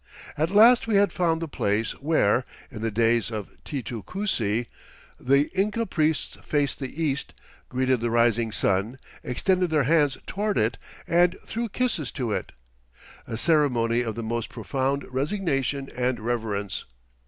[0.35, 4.65] At last we had found the place where, in the days of Titu Cusi,
[5.19, 7.35] the Inca priests faced the east,
[7.69, 12.51] greeted the rising sun, "extended their hands toward it," and "threw kisses to it,"
[13.27, 16.85] "a ceremony of the most profound resignation and reverence."